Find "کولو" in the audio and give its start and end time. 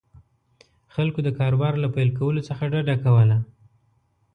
2.19-2.41